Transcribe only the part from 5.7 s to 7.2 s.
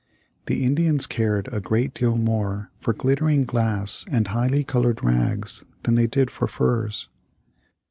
than they did for furs.